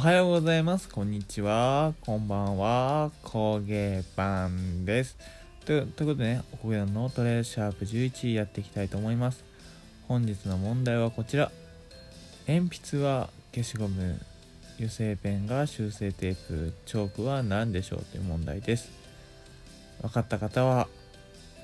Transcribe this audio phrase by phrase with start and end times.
[0.00, 0.88] おはようございます。
[0.88, 1.92] こんにちは。
[2.00, 3.10] こんばんは。
[3.22, 5.18] 工芸パンです。
[5.66, 9.44] というということでね、おこげのトレーシャープ11やっていきたいと思います。
[10.08, 11.52] 本日の問題はこちら。
[12.48, 14.18] 鉛筆は消しゴム、
[14.76, 18.90] 油性ペンが修正テープ、チョークは何でしょうという問題です。
[20.00, 20.88] 分かった方は、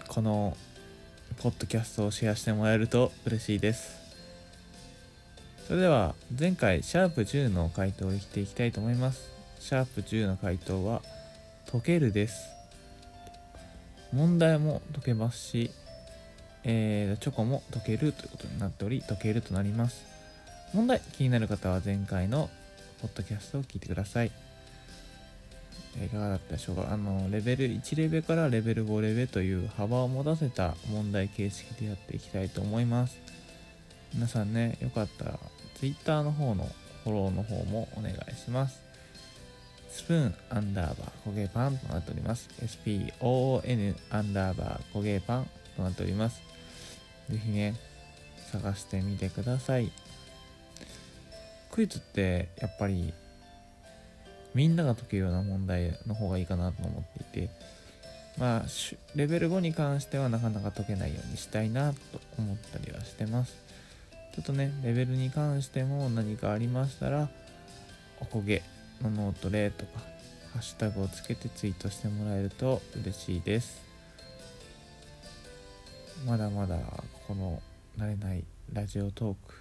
[0.09, 0.55] この
[1.39, 4.06] ポッドキャストをシェアしてもらえると嬉しいです。
[5.67, 9.29] それでは前回シャープ10の回答を言っていきたいと思います。
[9.59, 11.03] シャープ10の回答は
[11.73, 12.51] 解けるです。
[14.13, 15.73] 問題も解けますし、
[16.63, 20.07] えーチョコも解けるということになっており解けるとなります。
[20.73, 22.49] 問題気になる方は前回の
[23.03, 24.31] ポッドキャストを聞いてください。
[26.05, 26.93] いかがだったでしょうか？
[26.93, 33.19] あのレベル1レベからレベル5レベルという幅を持たせた問題形式でやっていきたいと思います。
[34.15, 35.41] 皆さんね、よかったら
[35.79, 36.69] Twitter の方の
[37.05, 38.81] フォローの方もお願いします。
[39.91, 42.49] スプーンアンダーバー焦げパンとなっております。
[42.61, 46.43] SPOON アンダーバー焦げパンとなっております。
[47.31, 47.75] ぜひね、
[48.53, 49.91] 探してみてください。
[51.71, 53.13] クイズってやっぱり
[54.55, 57.51] みんなが解けるような問題の方がいいかなと思っていて、
[58.39, 58.65] まあ、
[59.15, 61.99] レベル5に関してはなかなか解けないようにしたいなと
[62.39, 63.55] 思ったりはしてます。
[64.37, 67.31] ちょっとね、レベルに関しても何かありましたら、
[68.21, 68.63] おこげ
[69.01, 69.99] のノート例とか、
[70.53, 73.83] ハッシュタグをつけてツイートしてもらえると嬉しいです。
[76.27, 76.77] まだまだ
[77.27, 77.63] この
[77.97, 78.45] 慣れない
[78.75, 79.55] ラジオトーク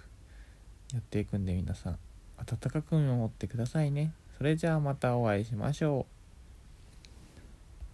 [0.92, 1.98] やっていくんで皆さん
[2.36, 4.12] 温かく見守ってくださいね。
[4.36, 6.15] それじゃあまたお会いしましょう。